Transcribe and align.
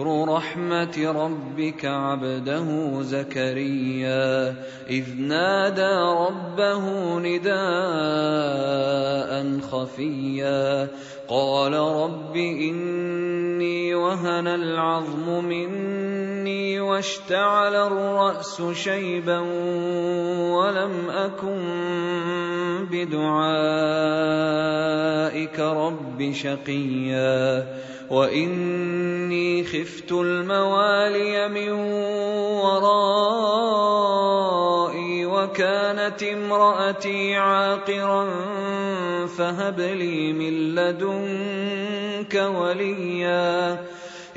ذكر 0.00 0.28
رحمة 0.28 1.12
ربك 1.12 1.84
عبده 1.84 3.02
زكريا. 3.02 4.54
إذ 4.90 5.04
نادى 5.18 5.92
ربه 6.28 7.18
نداء 7.18 7.50
خفيا. 9.60 10.88
قال 11.28 11.72
رب 11.74 12.36
إني 12.36 13.94
وهن 13.94 14.46
العظم 14.46 15.44
مني 15.44 16.19
واشتعل 16.80 17.74
الرأس 17.74 18.62
شيبا 18.72 19.38
ولم 20.54 21.10
أكن 21.10 21.60
بدعائك 22.90 24.00
رب 25.60 26.32
شقيا 26.32 27.66
وإني 28.10 29.64
خفت 29.64 30.12
الموالي 30.12 31.48
من 31.48 31.70
ورائي 32.62 33.60
وكانت 35.26 36.22
امرأتي 36.22 37.36
عاقرا 37.36 38.28
فهب 39.26 39.80
لي 39.80 40.32
من 40.32 40.74
لدنك 40.74 42.34
وليا 42.34 43.84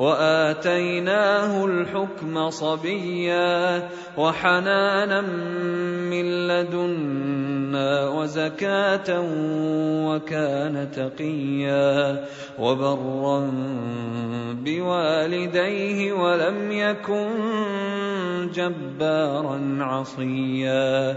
وآتيناه 0.00 1.64
الحكم 1.64 2.50
صبيا 2.50 3.88
وحنانا 4.16 5.20
من 6.10 6.48
لدنا 6.48 8.08
وزكاة 8.08 9.20
وكان 10.08 10.90
تقيا 10.90 12.24
وبرا 12.58 13.50
بوالديه 14.64 16.12
ولم 16.12 16.72
يكن 16.72 17.28
جبارا 18.54 19.78
عصيا 19.80 21.16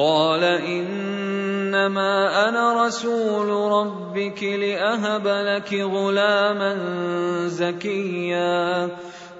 قال 0.00 0.44
إنما 0.44 2.48
أنا 2.48 2.86
رسول 2.86 3.72
ربك 3.72 4.42
لأهب 4.42 5.26
لك 5.26 5.74
غلاما 5.74 6.78
زكيا. 7.46 8.88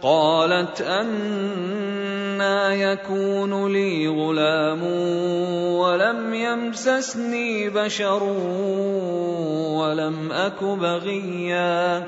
قالت 0.03 0.81
أنا 0.81 2.75
يكون 2.75 3.73
لي 3.73 4.09
غلام 4.09 4.83
ولم 5.73 6.35
يمسسني 6.35 7.69
بشر 7.69 8.23
ولم 9.81 10.33
أك 10.33 10.65
بغيا. 10.65 12.07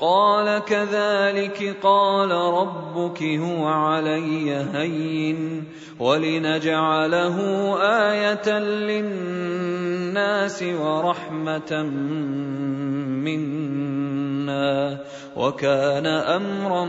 قال 0.00 0.58
كذلك 0.64 1.76
قال 1.82 2.30
ربك 2.30 3.22
هو 3.22 3.66
علي 3.66 4.54
هين 4.74 5.64
ولنجعله 6.00 7.36
آية 7.82 8.58
للناس 8.58 9.82
ورحمة 10.62 11.82
منا 13.26 14.98
وكان 15.36 16.06
أمرا 16.06 16.84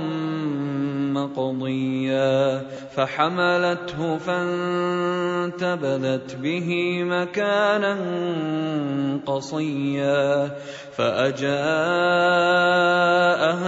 مقضيا 1.13 2.61
فحملته 2.95 4.17
فانتبذت 4.17 5.55
به 6.35 7.03
مكانا 7.03 7.97
قصيا 9.25 10.51
فأجاءها 10.99 11.53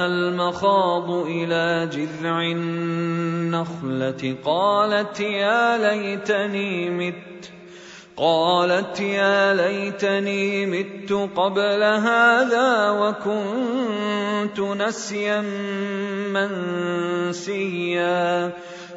المخاض 0.06 1.12
إلى 1.12 1.89
جذع 1.92 2.42
النخلة 2.42 4.36
قالت 4.45 5.19
يا 5.19 5.78
ليتني 5.78 6.89
مت 6.89 7.51
قالت 8.18 9.00
يا 9.00 9.54
ليتني 9.54 10.66
مت 10.66 11.13
قبل 11.36 11.83
هذا 11.83 12.89
وكنت 12.89 14.60
نسيا 14.60 15.42
منسيا 17.31 18.51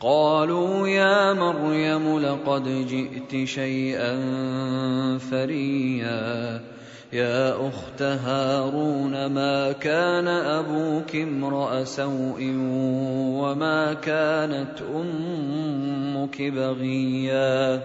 قالوا 0.00 0.88
يا 0.88 1.32
مريم 1.32 2.18
لقد 2.18 2.86
جئت 2.86 3.44
شيئا 3.48 4.18
فريا. 5.30 6.60
يا 7.12 7.68
أخت 7.68 8.02
هارون 8.02 9.26
ما 9.26 9.72
كان 9.72 10.28
أبوك 10.28 11.16
امرأ 11.16 11.84
سوء 11.84 12.54
وما 13.40 13.94
كانت 13.94 14.82
أمك 14.94 16.42
بغيا؟ 16.42 17.80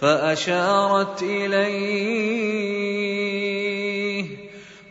فأشارت 0.00 1.22
اليه 1.22 2.74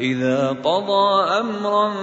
إذا 0.00 0.48
قضى 0.48 1.22
أمرا 1.40 1.94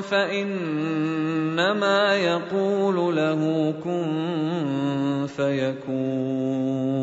فإنما 0.00 2.14
يقول 2.14 3.16
له 3.16 3.74
كن 3.84 5.26
فيكون. 5.36 6.96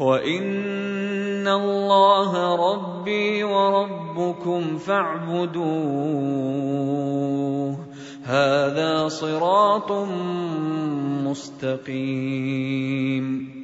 وإن 0.00 1.48
الله 1.48 2.54
ربي 2.72 3.44
وربكم 3.44 4.78
فاعبدوه. 4.78 5.64
هذا 8.24 9.08
صراط 9.08 9.92
مستقيم. 11.24 13.63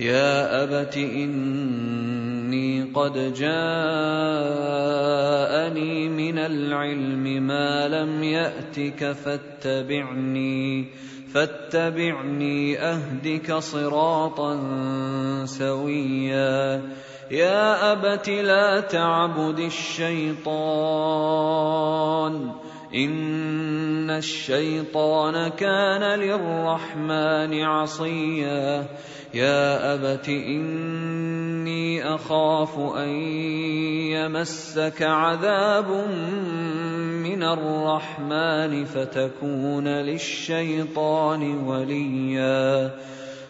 يا 0.00 0.62
أبت 0.62 0.96
إني 0.96 2.82
قد 2.82 3.34
جاءني 3.34 3.52
من 6.08 6.38
العلم 6.38 7.46
ما 7.46 7.88
لم 7.88 8.22
يأتك 8.22 9.12
فاتبعني 9.12 10.84
فاتبعني 11.34 12.78
أهدك 12.80 13.52
صراطا 13.54 14.60
سويا. 15.44 16.82
يا 17.30 17.92
أبت 17.92 18.28
لا 18.28 18.80
تعبد 18.80 19.58
الشيطان. 19.58 20.52
إن 22.94 24.10
الشيطان 24.10 25.48
كان 25.48 26.20
للرحمن 26.20 27.62
عصيا. 27.62 28.86
يا 29.34 29.94
أبت 29.94 30.28
إني 30.28 32.14
أخاف 32.14 32.78
أن 32.96 33.08
يمسك 34.12 35.02
عذاب 35.02 35.90
من 37.24 37.42
الرحمن 37.42 38.84
فتكون 38.84 39.88
للشيطان 39.88 41.64
وليا. 41.64 42.90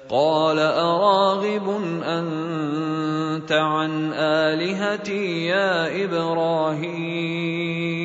قال 0.09 0.59
أراغب 0.59 1.69
أنت 2.05 3.53
عن 3.53 4.13
آلهتي 4.13 5.47
يا 5.47 6.05
إبراهيم؟ 6.05 8.01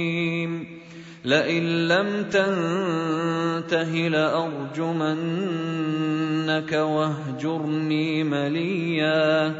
لئن 1.28 1.88
لم 1.88 2.24
تنته 2.24 4.08
لأرجمنك 4.08 6.74
واهجرني 6.74 8.24
مليا. 8.24 9.54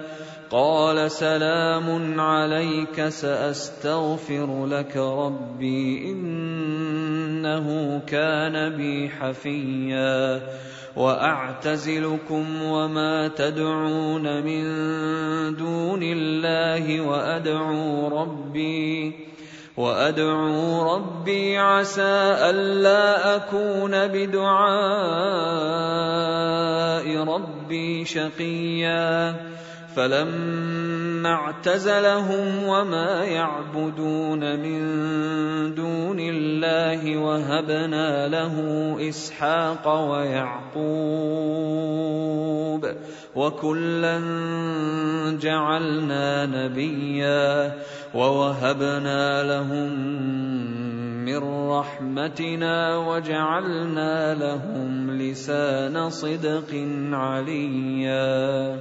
قال 0.50 1.12
سلام 1.12 2.20
عليك 2.20 3.08
سأستغفر 3.08 4.66
لك 4.66 4.98
ربي 4.98 6.12
إنه 6.12 8.00
كان 8.08 8.78
بي 8.78 9.10
حفيا. 9.10 10.42
وأعتزلكم 10.96 12.64
وما 12.64 13.28
تدعون 13.28 14.44
من 14.44 14.64
دون 15.56 16.04
الله 16.04 17.02
وأدعو 17.02 18.22
ربي. 18.22 19.14
وأدعو 19.78 20.96
ربي 20.96 21.58
عسى 21.58 22.36
ألا 22.50 23.36
أكون 23.36 24.08
بدعاء 24.08 24.58
ربي 27.24 28.06
شقيا. 28.06 29.36
فلما 29.98 31.34
اعتزلهم 31.34 32.64
وما 32.64 33.24
يعبدون 33.26 34.60
من 34.60 34.80
دون 35.76 36.20
الله 36.20 37.18
وهبنا 37.18 38.28
له 38.28 38.56
إسحاق 39.10 40.10
ويعقوب 40.10 40.88
وكلا 43.38 44.20
جعلنا 45.38 46.46
نبيا 46.46 47.74
ووهبنا 48.16 49.44
لهم 49.44 49.92
من 51.26 51.70
رحمتنا 51.70 52.98
وجعلنا 52.98 54.34
لهم 54.34 55.12
لسان 55.12 56.10
صدق 56.10 56.72
عليا. 57.12 58.76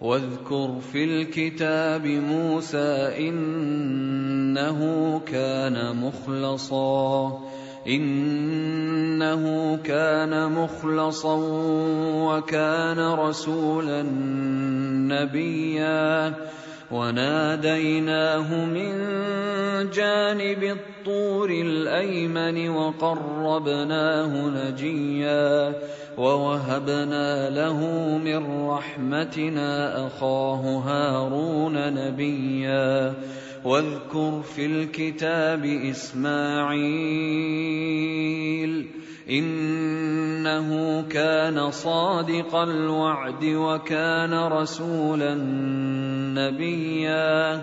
واذكر 0.00 0.78
في 0.92 1.04
الكتاب 1.04 2.06
موسى 2.06 3.18
إنه 3.28 4.80
كان 5.26 5.96
مخلصا. 5.96 7.38
إنه 7.88 9.76
كان 9.84 10.52
مخلصا 10.52 11.36
وكان 12.28 13.12
رسولا 13.14 14.02
نبيا 15.08 16.34
وناديناه 16.90 18.64
من 18.64 18.92
جانب 19.90 20.62
الطور 20.62 21.50
الأيمن 21.50 22.68
وقربناه 22.68 24.48
نجيا 24.48 25.72
ووهبنا 26.18 27.50
له 27.50 27.78
من 28.24 28.68
رحمتنا 28.68 30.06
أخاه 30.06 30.82
هارون 30.86 31.94
نبيا 31.94 33.14
واذكر 33.64 34.42
في 34.42 34.66
الكتاب 34.66 35.64
إسماعيل 35.64 37.48
إنه 39.30 41.02
كان 41.10 41.70
صادق 41.70 42.54
الوعد 42.54 43.44
وكان 43.44 44.34
رسولا 44.34 45.34
نبيا 46.34 47.62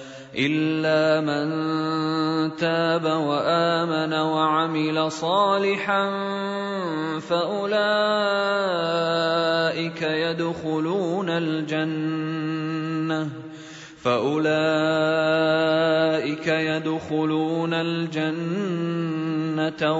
الا 0.37 1.21
من 1.21 2.55
تاب 2.55 3.03
وامن 3.03 4.13
وعمل 4.13 5.11
صالحا 5.11 6.09
فاولئك 7.19 7.81
يدخلون 10.01 11.29
الجنه 11.29 13.29
فاولئك 14.03 14.47
يدخلون 16.47 17.73
الجنه 17.73 19.01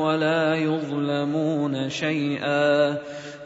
ولا 0.03 0.55
يظلمون 0.55 1.89
شيئا 1.89 2.97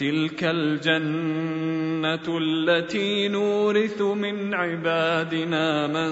تلك 0.00 0.44
الجنة 0.44 2.38
التي 2.38 3.28
نورث 3.28 4.02
من 4.02 4.54
عبادنا 4.54 5.86
من 5.86 6.10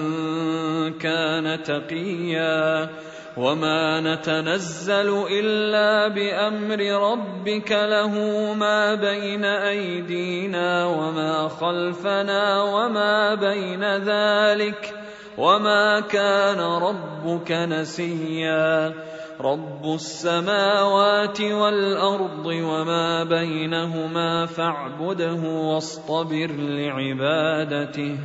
كان 0.93 1.63
تقيا 1.63 2.89
وما 3.37 4.01
نتنزل 4.01 5.25
إلا 5.31 6.07
بأمر 6.07 6.79
ربك 7.11 7.71
له 7.71 8.13
ما 8.53 8.95
بين 8.95 9.45
أيدينا 9.45 10.85
وما 10.85 11.47
خلفنا 11.47 12.61
وما 12.61 13.35
بين 13.35 13.83
ذلك 13.83 14.93
وما 15.37 15.99
كان 15.99 16.59
ربك 16.59 17.51
نسيا 17.51 18.93
رب 19.41 19.93
السماوات 19.93 21.41
والارض 21.41 22.45
وما 22.45 23.23
بينهما 23.23 24.45
فاعبده 24.45 25.41
واصطبر 25.43 26.51
لعبادته 26.51 28.17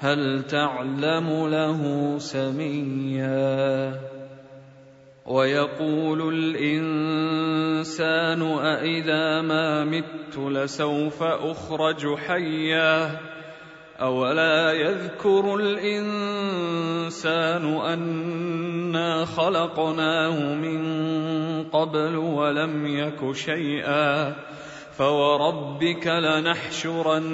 هل 0.00 0.42
تعلم 0.42 1.48
له 1.48 2.14
سميا؟ 2.18 4.00
ويقول 5.26 6.34
الانسان 6.34 8.42
أإذا 8.42 9.42
ما 9.42 9.84
مت 9.84 10.38
لسوف 10.38 11.22
اخرج 11.22 12.14
حيا 12.14 13.20
اولا 14.00 14.72
يذكر 14.72 15.54
الانسان 15.54 16.67
أنا 17.26 19.24
خلقناه 19.24 20.54
من 20.54 20.82
قبل 21.64 22.16
ولم 22.16 22.86
يك 22.86 23.32
شيئا 23.32 24.34
فوربك 24.98 26.06
لنحشرنهم 26.06 27.28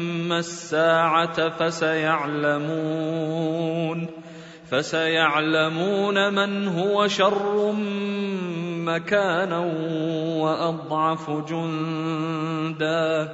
الساعة 0.31 1.49
فسيعلمون 1.49 3.11
فسيعلمون 4.71 6.33
من 6.33 6.67
هو 6.67 7.07
شر 7.07 7.71
مكانا 8.85 9.59
وأضعف 10.41 11.29
جندا. 11.29 13.33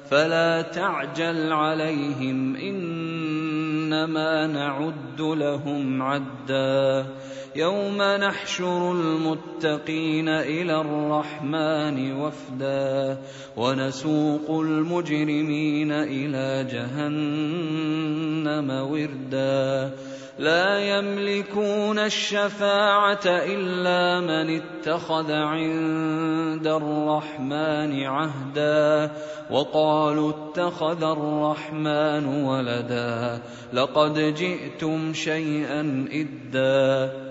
فلا 0.11 0.61
تعجل 0.61 1.51
عليهم 1.53 2.55
إنما 2.55 4.47
نعد 4.47 5.21
لهم 5.21 6.01
عدا 6.01 7.05
يوم 7.55 8.01
نحشر 8.01 8.91
المتقين 8.91 10.29
إلى 10.29 10.81
الرحمن 10.81 12.13
وفدا 12.13 13.21
ونسوق 13.57 14.59
المجرمين 14.59 15.91
إلى 15.91 16.67
جهنم 16.71 18.69
وردا 18.69 19.91
لا 20.41 20.79
يملكون 20.79 21.99
الشفاعة 21.99 23.25
إلا 23.25 24.19
من 24.19 24.61
اتخذ 24.61 25.31
عند 25.31 26.67
الرحمن 26.67 28.03
عهدا 28.03 29.11
وقالوا 29.51 30.31
اتخذ 30.31 31.03
الرحمن 31.03 32.25
ولدا 32.25 33.41
لقد 33.73 34.19
جئتم 34.19 35.13
شيئا 35.13 36.07
إدا 36.11 37.30